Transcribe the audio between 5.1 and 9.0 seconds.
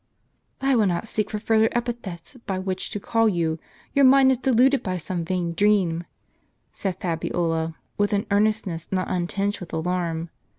vain dream," said Fabiola, with an earnestness